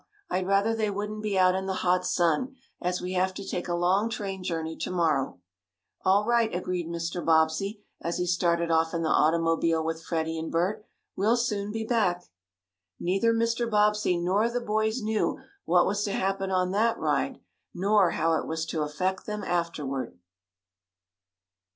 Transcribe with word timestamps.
I'd 0.31 0.47
rather 0.47 0.73
they 0.73 0.89
wouldn't 0.89 1.21
be 1.21 1.37
out 1.37 1.53
in 1.53 1.67
the 1.67 1.75
hot 1.85 2.07
sun, 2.07 2.55
as 2.81 3.01
we 3.01 3.13
have 3.13 3.35
to 3.35 3.47
take 3.47 3.67
a 3.67 3.75
long 3.75 4.09
train 4.09 4.41
journey 4.43 4.75
to 4.77 4.89
morrow." 4.89 5.39
"All 6.03 6.25
right," 6.25 6.51
agreed 6.55 6.87
Mr. 6.87 7.23
Bobbsey, 7.23 7.83
as 8.01 8.17
he 8.17 8.25
started 8.25 8.71
off 8.71 8.95
in 8.95 9.03
the 9.03 9.09
automobile 9.11 9.85
with 9.85 10.01
Freddie 10.01 10.39
and 10.39 10.51
Bert. 10.51 10.83
"We'll 11.15 11.37
soon 11.37 11.71
be 11.71 11.85
back." 11.85 12.23
Neither 12.99 13.31
Mr. 13.31 13.69
Bobbsey 13.69 14.17
nor 14.17 14.49
the 14.49 14.59
boys 14.59 15.03
knew 15.03 15.39
what 15.65 15.85
was 15.85 16.03
to 16.05 16.13
happen 16.13 16.49
on 16.49 16.71
that 16.71 16.97
ride, 16.97 17.39
nor 17.71 18.09
how 18.09 18.33
it 18.33 18.47
was 18.47 18.65
to 18.65 18.81
affect 18.81 19.27
them 19.27 19.43
afterward. 19.43 20.17